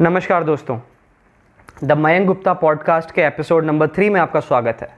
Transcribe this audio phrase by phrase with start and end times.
[0.00, 0.78] नमस्कार दोस्तों।
[1.84, 4.88] The Mayank Gupta podcast के एपिसोड नंबर थ्री में आपका स्वागत है।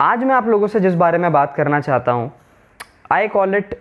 [0.00, 2.30] आज मैं आप लोगों से जिस बारे में बात करना चाहता हूँ
[3.12, 3.78] I call it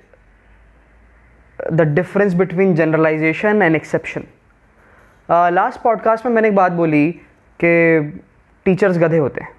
[1.73, 4.23] the difference between generalisation and exception
[5.29, 7.11] last podcast में मैंने एक बात बोली
[7.59, 8.23] कि
[8.65, 9.51] टीचर्स गधे होते हैं।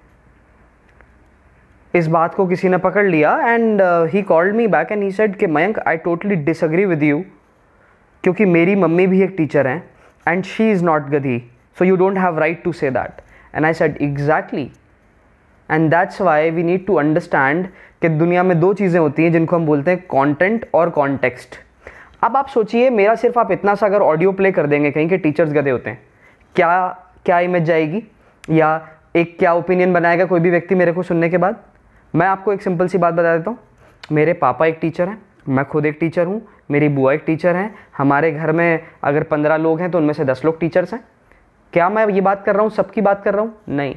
[1.93, 3.81] इस बात को किसी ने पकड़ लिया and
[4.13, 7.23] he called me back and he said कि Mayank I totally disagree with you
[8.23, 9.92] क्योंकि मेरी मम्मी भी एक टीचर हैं।
[10.25, 11.43] And she is not Gadhi.
[11.77, 13.23] So you don't have right to say that.
[13.53, 14.71] And I said, exactly.
[15.69, 17.67] And that's why we need to understand
[18.01, 21.55] कि दुनिया में दो चीज़ें होती हैं जिनको हम बोलते हैं कॉन्टेंट और कॉन्टेक्स्ट
[22.23, 25.17] अब आप सोचिए मेरा सिर्फ़ आप इतना सा अगर ऑडियो प्ले कर देंगे कहीं के
[25.17, 26.01] टीचर्स गधे होते हैं
[26.55, 26.87] क्या
[27.25, 28.03] क्या इमेज जाएगी
[28.49, 28.69] या
[29.15, 31.63] एक क्या ओपिनियन बनाएगा कोई भी व्यक्ति मेरे को सुनने के बाद
[32.13, 33.59] मैं आपको एक सिंपल सी बात बता देता हूँ
[34.11, 37.73] मेरे पापा एक टीचर हैं मैं खुद एक टीचर हूँ, मेरी बुआ एक टीचर हैं।
[37.97, 41.03] हमारे घर में अगर पंद्रह लोग हैं तो उनमें से दस लोग टीचर्स हैं।
[41.73, 43.53] क्या मैं ये बात कर रहा हूँ, सबकी बात कर रहा हूँ?
[43.69, 43.95] नहीं।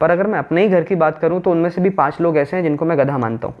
[0.00, 2.36] पर अगर मैं अपने ही घर की बात करूँ तो उनमें से भी पाँच लोग
[2.38, 3.54] ऐसे हैं जिनको मैं गधा मानता हूँ।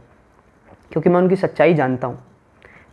[0.92, 2.18] क्योंकि मैं उनकी सच्चाई जानता हूँ।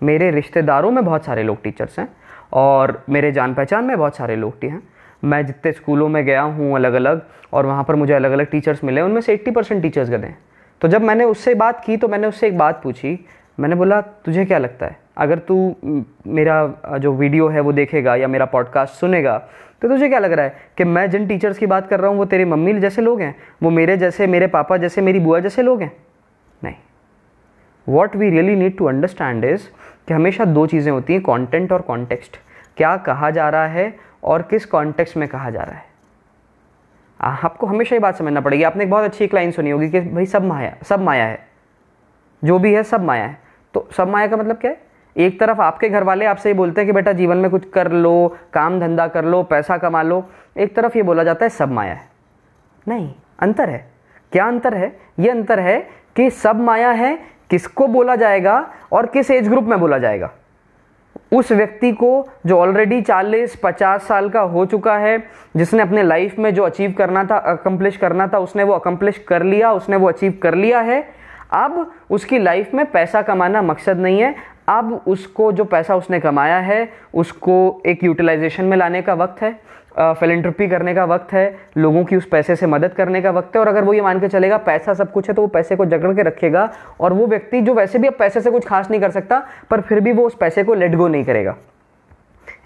[0.04, 2.08] मेरे रिश्तेदारों में बहुत सारे लोग टीचर्स हैं
[2.54, 4.82] और मेरे जान पहचान में बहुत सारे लोग हैं।
[5.24, 7.22] मैं जितने स्कूलों में गया हूँ अलग अलग
[7.54, 10.38] और वहाँ पर मुझे अलग अलग टीचर्स मिले उनमें से एट्टी परसेंट टीचर्स गधे हैं।
[10.82, 13.20] तो जब मैंने उससे बात की तो मैंने उससे एक बात पूछी
[13.58, 14.98] मैंने बोला, तुझे क्या लगता है?
[15.18, 15.76] अगर तू
[16.28, 19.38] मेरा जो वीडियो है वो देखेगा या मेरा पॉडकास्ट सुनेगा
[19.82, 22.18] तो तुझे क्या लग रहा है कि मैं जिन टीचर्स की बात कर रहा हूँ,
[22.18, 23.36] वो तेरे मम्मी जैसे लोग हैं?
[23.64, 25.92] वो मेरे जैसे, मेरे पापा जैसे, मेरी बुआ जैसे लोग हैं?
[26.64, 26.76] नहीं।
[27.88, 29.68] What we really need to understand is
[30.08, 32.38] कि हमेशा दो चीज़ें होती हैं कॉन्टेंट और कॉन्टेक्स्ट
[32.78, 33.94] क्या कहा जा रहा है
[34.24, 35.86] और किस कॉन्टेक्स्ट में कहा जा रहा है?
[37.20, 40.00] आपको हमेशा ये बात समझना पड़ेगी। आपने एक बहुत अच्छी एक लाइन सुनी होगी कि
[40.02, 41.40] भाई सब माया सब माया है।
[42.44, 43.38] जो भी है सब माया है।
[43.74, 44.82] तो सब माया का मतलब क्या है?
[45.18, 47.92] एक तरफ़ आपके घर वाले आपसे ये बोलते हैं कि बेटा जीवन में कुछ कर
[47.92, 50.24] लो, काम धंधा कर लो, पैसा कमा लो।
[50.58, 52.08] एक तरफ़ ये बोला जाता है, सब माया है।
[52.88, 53.92] नहीं, अंतर है।
[54.32, 55.00] क्या अंतर है?
[55.20, 59.80] ये अंतर है कि सब माया है, किसको बोला जाएगा और किस एज ग्रुप में
[59.80, 60.32] बोला जाएगा।
[61.34, 65.24] उस व्यक्ति को जो ऑलरेडी 40-50 साल का हो चुका है,
[65.58, 69.44] जिसने अपने लाइफ में जो अचीव करना था अकम्प्लिश करना था, उसने वो अकम्प्लिश कर
[69.44, 74.20] लिया, उसने वो अचीव कर लिया है अब उसकी लाइफ में पैसा कमाना मकसद नहीं
[74.20, 74.36] है।
[74.70, 79.60] अब उसको जो पैसा उसने कमाया है, उसको एक यूटिलाइजेशन में लाने का वक्त है
[79.96, 83.60] फिलेंट्रपी करने का वक्त है, लोगों की उस पैसे से मदद करने का वक्त है
[83.62, 85.86] और अगर वो ये मान के चलेगा, पैसा सब कुछ है तो वो पैसे को
[85.86, 89.02] जकड़ के रखेगा और वो व्यक्ति जो वैसे भी अब पैसे से कुछ खास नहीं
[89.02, 91.56] कर सकता, पर फिर भी वो उस पैसे को लेट गो नहीं करेगा।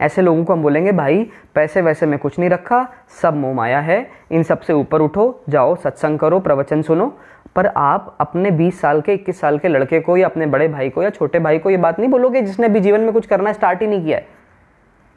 [0.02, 1.24] ऐसे लोगों को हम बोलेंगे, भाई,
[1.56, 2.86] पैसे वैसे में कुछ नहीं रखा,
[3.22, 7.14] सब मोह माया है, इन सबसे ऊपर उठो, जाओ, सत्संग करो, प्रवचन सुनो
[7.58, 10.90] पर आप अपने 20 साल के 21 साल के लड़के को या अपने बड़े भाई
[10.90, 13.54] को या छोटे भाई को ये बात नहीं बोलोगे जिसने भी जीवन में कुछ करना
[13.54, 14.28] स्टार्ट ही नहीं किया है।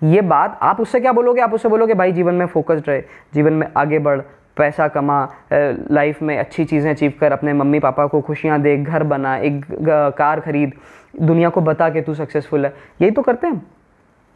[0.02, 1.40] ये बात आप उससे क्या बोलोगे?
[1.40, 3.02] आप उससे बोलोगे, भाई, जीवन में फोकस्ड रहे,
[3.34, 4.20] जीवन में आगे बढ़,
[4.56, 9.02] पैसा कमा लाइफ में अच्छी चीज़ें अचीव कर, अपने मम्मी पापा को खुशियाँ दे, घर
[9.02, 9.64] बना, एक
[10.18, 10.72] कार खरीद,
[11.22, 12.72] दुनिया को बता के तू सक्सेसफुल है।
[13.02, 13.62] यही तो करते हैं।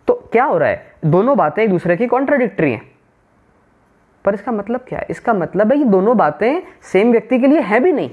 [0.08, 0.86] तो क्या हो रहा है?
[1.04, 2.82] दोनों बातें एक दूसरे की कॉन्ट्राडिक्टरी हैं।
[4.24, 5.06] पर इसका मतलब क्या है?
[5.10, 6.62] इसका मतलब है ये दोनों बातें
[6.92, 8.10] सेम व्यक्ति के लिए है भी नहीं।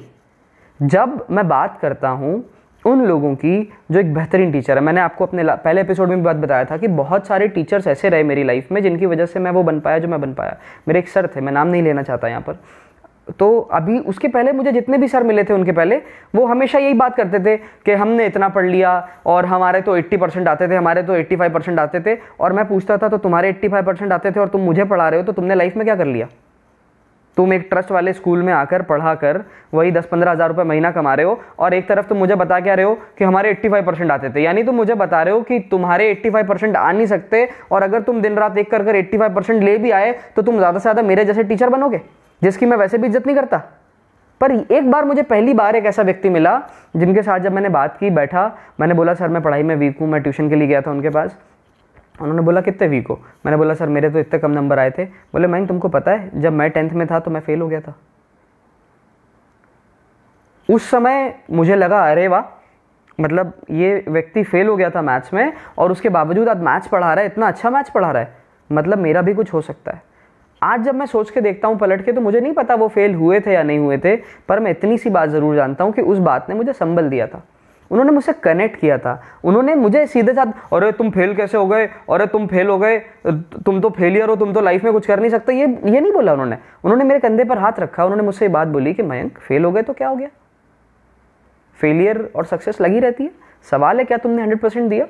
[0.79, 2.43] जब मैं बात करता हूँ
[2.85, 3.61] उन लोगों की,
[3.91, 6.77] जो एक बेहतरीन टीचर है, मैंने आपको अपने पहले एपिसोड में भी बात बताया था
[6.77, 9.79] कि बहुत सारे टीचर्स ऐसे रहे मेरी लाइफ में जिनकी वजह से मैं वो बन
[9.79, 10.57] पाया जो मैं बन पाया।
[10.87, 12.57] मेरे एक सर थे, मैं नाम नहीं लेना चाहता यहाँ पर।
[13.29, 16.01] तो अभी उसके पहले मुझे जितने भी सर मिले थे उनके पहले,
[16.35, 17.55] वो हमेशा यही बात करते थे
[17.85, 21.49] कि हमने इतना पढ़ लिया और हमारे तो 80 परसेंट आते थे, हमारे तो 85
[21.49, 24.61] परसेंट आते थे और मैं पूछता था तो तुम्हारे 85 परसेंट आते थे और तुम
[24.61, 26.27] मुझे पढ़ा रहे हो तो तुमने लाइफ में क्या कर लिया?
[27.37, 29.41] तुम एक ट्रस्ट वाले स्कूल में आकर पढ़ा कर
[29.73, 32.59] वही दस पंद्रह हज़ार रुपये महीना कमा रहे हो और एक तरफ़ तुम मुझे बता
[32.59, 35.41] क्या रहे हो कि हमारे 85 परसेंट आते थे। यानी तुम मुझे बता रहे हो
[35.41, 38.95] कि तुम्हारे 85 परसेंट आ नहीं सकते और अगर तुम दिन रात एक कर कर
[38.95, 42.01] 85 परसेंट ले भी आए तो तुम ज़्यादा से ज़्यादा मेरे जैसे टीचर बनोगे?
[42.43, 43.57] जिसकी मैं वैसे भी इज़्ज़त नहीं करता।
[44.41, 46.61] पर एक बार मुझे पहली बार एक ऐसा व्यक्ति मिला,
[46.95, 50.07] जिनके साथ जब मैंने बात की, बैठा, मैंने बोला, सर, मैं पढ़ाई में वीक हूँ,
[50.07, 51.37] मैं ट्यूशन के लिए गया था उनके पास।
[52.21, 53.19] उन्होंने बोला, कितने वीक हो?
[53.45, 56.41] मैंने बोला, सर, मेरे तो इतने कम नंबर आए थे। बोले मैं तुमको पता है,
[56.41, 57.95] जब मैं टेंथ में था तो मैं फेल हो गया था।
[60.69, 62.43] उस समय मुझे लगा, अरे वाह!
[63.21, 67.13] मतलब ये व्यक्ति फेल हो गया था मैथ्स में, और उसके बावजूद आज मैथ्स पढ़ा
[67.13, 68.37] रहा है, इतना अच्छा मैथ्स पढ़ा रहा है।
[68.71, 70.10] मतलब मेरा भी कुछ हो सकता है।
[70.63, 73.15] आज जब मैं सोच के देखता हूँ पलट के तो मुझे नहीं पता वो फेल
[73.15, 74.15] हुए थे या नहीं हुए थे,
[74.47, 77.27] पर मैं इतनी सी बात ज़रूर जानता हूँ कि उस बात ने मुझे संबल दिया
[77.27, 77.43] था।
[77.91, 81.85] उन्होंने मुझसे कनेक्ट किया था। उन्होंने मुझे सीधे साथ, अरे, तुम फेल कैसे हो गए?
[81.85, 82.99] अरे, तुम फेल हो गए?
[83.65, 86.13] तुम तो फेलियर हो, तुम तो लाइफ में कुछ कर नहीं सकते। ये ये नहीं
[86.13, 89.37] बोला उन्होंने। उन्होंने मेरे कंधे पर हाथ रखा, उन्होंने मुझसे ये बात बोली कि, मयंक
[89.37, 90.29] फेल हो गए तो क्या हो गया?
[91.75, 93.31] फेलियर और सक्सेस लगी रहती है।
[93.71, 95.07] सवाल है, क्या तुमने हंड्रेड परसेंट दिया?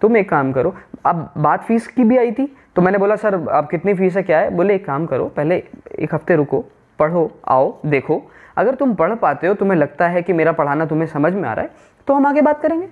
[0.00, 0.74] तुम एक काम करो,
[1.06, 4.22] अब बात फ़ीस की भी आई थी। तो मैंने बोला, सर, आप कितनी फ़ीस है,
[4.22, 4.50] क्या है?
[4.50, 5.62] बोले, एक काम करो, पहले
[5.98, 6.64] एक हफ़्ते रुको,
[6.98, 8.22] पढ़ो, आओ, देखो।
[8.56, 11.52] अगर तुम पढ़ पाते हो, तुम्हें लगता है कि मेरा पढ़ाना तुम्हें समझ में आ
[11.52, 12.88] रहा है तो हम आगे बात करेंगे।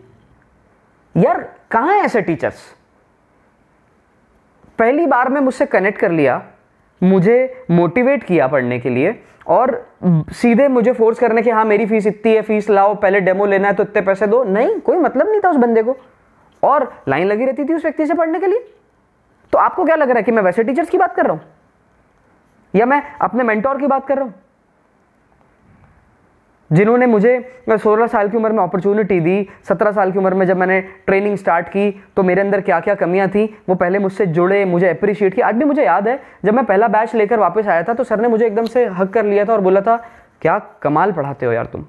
[1.15, 1.41] यार,
[1.71, 2.63] कहाँ है ऐसे टीचर्स?
[4.79, 6.43] पहली बार में मुझसे कनेक्ट कर लिया,
[7.01, 9.87] मुझे मोटिवेट किया पढ़ने के लिए, और
[10.33, 13.69] सीधे मुझे फोर्स करने की हाँ मेरी फ़ीस इतनी है, फ़ीस लाओ, पहले डेमो लेना
[13.69, 15.97] है तो इतने पैसे दो। नहीं, कोई मतलब नहीं था उस बंदे को।
[16.63, 18.65] और लाइन लगी रहती थी उस व्यक्ति से पढ़ने के लिए।
[19.53, 21.43] तो आपको क्या लग रहा है कि मैं वैसे टीचर्स की बात कर रहा हूँ?
[22.75, 24.35] या मैं अपने मेंटोर की बात कर रहा हूँ?
[26.71, 30.57] जिन्होंने मुझे 16 साल की उम्र में अपॉर्चुनिटी दी 17 साल की उम्र में जब
[30.57, 34.65] मैंने ट्रेनिंग स्टार्ट की तो मेरे अंदर क्या क्या कमियाँ थी, वो पहले मुझसे जुड़े,
[34.65, 37.83] मुझे अप्रिशिएट किया। आज भी मुझे याद है, जब मैं पहला बैच लेकर वापस आया
[37.83, 39.97] था तो सर ने मुझे एकदम से हक कर लिया था और बोला था,
[40.41, 41.87] क्या कमाल पढ़ाते हो यार तुम?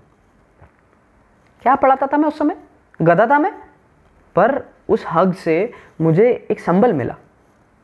[1.62, 2.57] क्या पढ़ाता था मैं उस समय?
[3.01, 3.51] गधा था मैं?
[4.36, 5.71] पर उस हग से
[6.01, 7.15] मुझे एक संबल मिला।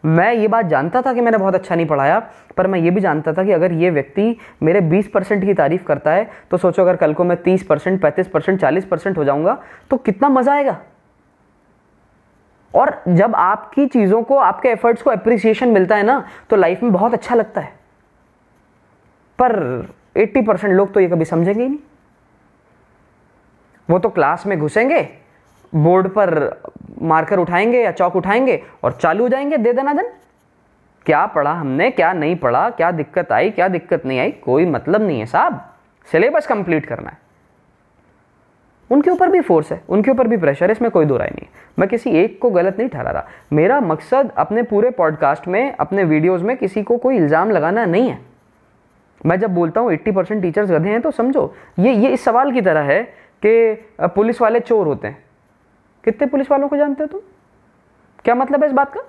[0.03, 2.19] मैं ये बात जानता था कि मैंने बहुत अच्छा नहीं पढ़ाया,
[2.57, 5.83] पर मैं ये भी जानता था कि अगर ये व्यक्ति मेरे 20 परसेंट की तारीफ़
[5.83, 9.23] करता है तो सोचो अगर कल को मैं 30 परसेंट, पैंतीस परसेंट, चालीस परसेंट हो
[9.23, 9.57] जाऊँगा
[9.91, 10.79] तो कितना मज़ा आएगा?
[12.73, 16.91] और जब आपकी चीज़ों को, आपके एफर्ट्स को अप्रिसिएशन मिलता है ना तो लाइफ में
[16.91, 17.73] बहुत अच्छा लगता है।
[19.39, 19.53] पर
[20.17, 21.79] 80 परसेंट लोग तो ये कभी समझेंगे ही नहीं।
[23.89, 25.01] वो तो क्लास में घुसेंगे
[25.73, 26.29] बोर्ड पर
[27.01, 30.09] मार्कर उठाएँगे या चौक उठाएँगे और चालू हो जाएँगे, दे देना दन
[31.05, 35.01] क्या पढ़ा हमने, क्या नहीं पढ़ा, क्या दिक्कत आई, क्या दिक्कत नहीं आई, कोई मतलब
[35.01, 35.61] नहीं है साहब।
[36.07, 37.17] सिलेबस कंप्लीट करना है।
[38.89, 41.47] उनके ऊपर भी फोर्स है, उनके ऊपर भी प्रेशर है, इसमें कोई दो राय नहीं
[41.79, 46.03] मैं किसी एक को गलत नहीं ठहरा रहा। मेरा मकसद अपने पूरे पॉडकास्ट में, अपने
[46.03, 48.19] वीडियोस में किसी को कोई इल्ज़ाम लगाना नहीं है।
[49.25, 52.51] मैं जब बोलता हूँ 80 परसेंट टीचर्स गधे हैं तो समझो, ये ये इस सवाल
[52.51, 53.01] की तरह है
[53.45, 55.23] कि पुलिस वाले चोर होते हैं।
[56.03, 57.21] कितने पुलिस वालों को जानते हो तुम?
[58.25, 59.01] क्या मतलब है इस बात का?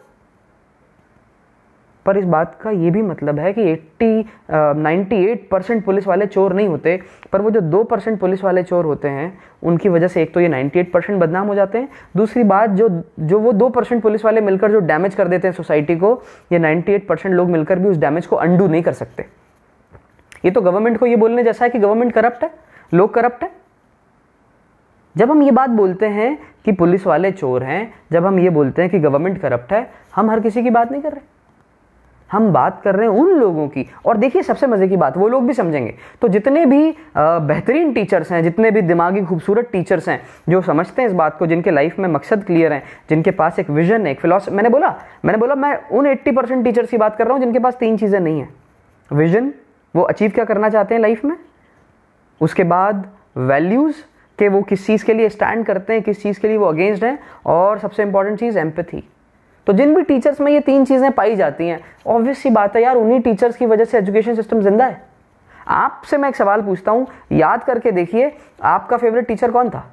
[2.07, 4.23] पर इस बात का ये भी मतलब है कि 80
[4.77, 6.97] 98 परसेंट पुलिस वाले चोर नहीं होते,
[7.33, 10.41] पर वो जो दो परसेंट पुलिस वाले चोर होते हैं, उनकी वजह से एक तो
[10.41, 12.89] ये 98 परसेंट बदनाम हो जाते हैं, दूसरी बात जो
[13.21, 16.23] जो वो दो परसेंट पुलिस वाले मिलकर जो डैमेज कर देते हैं सोसाइटी को,
[16.53, 19.27] ये 98 परसेंट लोग मिलकर भी उस डैमेज को अंडू नहीं कर सकते।
[20.45, 22.51] ये तो गवर्नमेंट को ये बोलने जैसा है कि गवर्नमेंट करप्ट है,
[22.93, 23.51] लोग करप्ट है।
[25.17, 28.83] जब हम ये बात बोलते हैं कि पुलिस वाले चोर हैं, जब हम ये बोलते
[28.83, 31.29] हैं कि गवर्नमेंट करप्ट है, हम हर किसी की बात नहीं कर रहे।
[32.31, 35.29] हम बात कर रहे हैं उन लोगों की। और देखिए, सबसे मज़े की बात, वो
[35.29, 40.21] लोग भी समझेंगे। तो जितने भी बेहतरीन टीचर्स हैं, जितने भी दिमागी खूबसूरत टीचर्स हैं,
[40.49, 43.71] जो समझते हैं इस बात को, जिनके लाइफ में मकसद क्लियर है, जिनके पास एक
[43.71, 47.17] विजन है, एक फिलोसफी मैंने बोला मैंने बोला, मैं उन एट्टी परसेंट टीचर्स की बात
[47.17, 48.55] कर रहा हूँ, जिनके पास तीन चीज़ें नहीं हैं।
[49.11, 49.53] विजन
[49.95, 51.37] वो अचीव क्या करना चाहते हैं लाइफ में?
[52.41, 53.07] उसके बाद
[53.39, 53.97] वैल्यूज़
[54.41, 57.05] कि वो किस चीज़ के लिए स्टैंड करते हैं, किस चीज़ के लिए वो अगेंस्ट
[57.05, 59.03] हैं, और सबसे इंपॉर्टेंट चीज़ एम्पथी
[59.67, 62.83] तो जिन भी टीचर्स में ये तीन चीज़ें पाई जाती हैं ऑब्वियस सी बात है
[62.83, 65.01] यार, उन्हीं टीचर्स की वजह से एजुकेशन सिस्टम ज़िंदा है.
[65.69, 68.33] आपसे मैं एक सवाल पूछता हूँ, याद करके देखिए,
[68.63, 69.85] आपका फेवरेट टीचर कौन था?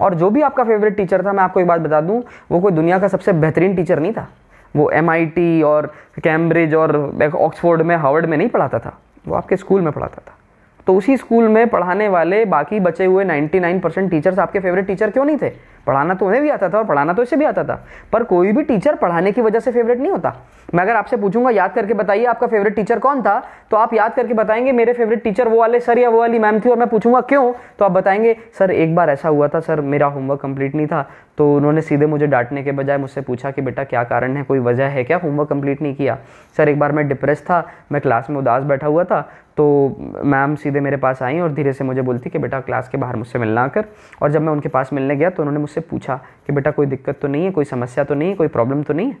[0.00, 2.72] और जो भी आपका फेवरेट टीचर था, मैं आपको एक बात बता दूँ, वो कोई
[2.72, 4.28] दुनिया का सबसे बेहतरीन टीचर नहीं था.
[4.74, 5.92] वो एमआईटी और
[6.24, 6.96] कैम्ब्रिज और
[7.34, 8.98] ऑक्सफोर्ड में हार्वर्ड में नहीं पढ़ाता था.
[9.28, 10.36] वो आपके स्कूल में पढ़ाता था.
[10.86, 15.10] तो उसी स्कूल में पढ़ाने वाले बाकी बचे हुए 99 परसेंट टीचर्स आपके फेवरेट टीचर
[15.10, 15.50] क्यों नहीं थे?
[15.86, 18.52] पढ़ाना तो उन्हें भी आता था और पढ़ाना तो इसे भी आता था। पर कोई
[18.52, 20.36] भी टीचर पढ़ाने की वजह से फेवरेट नहीं होता।
[20.74, 23.42] मैं अगर आपसे पूछूँगा, याद करके बताइए आपका फेवरेट टीचर कौन था?
[23.70, 26.60] तो आप याद करके बताएँगे, मेरे फेवरेट टीचर वो वाले सर या वो वाली मैम
[26.60, 27.52] थी और मैं पूछूँगा क्यों?
[27.78, 31.10] तो आप बताएँगे, सर, एक बार ऐसा हुआ था, सर, मेरा होमवर्क कंप्लीट नहीं था।
[31.40, 34.42] तो उन्होंने सीधे मुझे डांटने के बजाय मुझसे पूछा कि बेटा, क्या कारण है?
[34.42, 35.16] कोई वजह है क्या?
[35.18, 36.18] होमवर्क कंप्लीट नहीं किया।
[36.56, 39.20] सर, एक बार मैं डिप्रेस था, मैं क्लास में उदास बैठा हुआ था
[39.56, 42.98] तो मैम सीधे मेरे पास आई और धीरे से मुझे बोलती कि बेटा क्लास के
[42.98, 43.84] बाहर मुझसे मिलना आकर
[44.22, 46.16] और जब मैं उनके पास मिलने गया तो उन्होंने मुझसे पूछा
[46.46, 47.50] कि बेटा, कोई दिक्कत तो नहीं है?
[47.50, 48.34] कोई समस्या तो नहीं है?
[48.34, 49.16] कोई प्रॉब्लम तो नहीं है?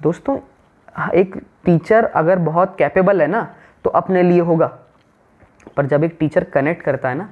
[0.00, 0.38] दोस्तों,
[1.14, 3.48] एक टीचर अगर बहुत कैपेबल है ना
[3.84, 4.72] तो अपने लिए होगा।
[5.76, 7.30] पर जब एक टीचर कनेक्ट करता है ना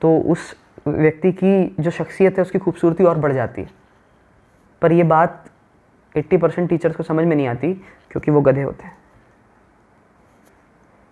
[0.00, 0.54] तो उस
[0.92, 3.70] व्यक्ति की जो शख्सियत है, उसकी खूबसूरती और बढ़ जाती है।
[4.82, 5.50] पर यह बात
[6.16, 7.74] 80 परसेंट टीचर्स को समझ में नहीं आती,
[8.10, 8.97] क्योंकि वो गधे होते हैं।